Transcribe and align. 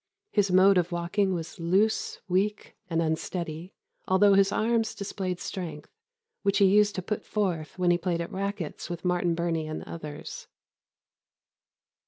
His 0.31 0.49
mode 0.49 0.79
of 0.79 0.91
walking 0.91 1.31
was 1.35 1.59
loose, 1.59 2.21
weak, 2.27 2.75
and 2.89 3.03
unsteady, 3.03 3.75
although 4.07 4.33
his 4.33 4.51
arms 4.51 4.95
displayed 4.95 5.39
strength, 5.39 5.91
which 6.41 6.57
he 6.57 6.65
used 6.65 6.95
to 6.95 7.03
put 7.03 7.23
forth 7.23 7.77
when 7.77 7.91
he 7.91 7.99
played 7.99 8.19
at 8.19 8.31
racquets 8.31 8.89
with 8.89 9.05
Martin 9.05 9.35
Burney 9.35 9.67
and 9.67 9.83
others." 9.83 10.47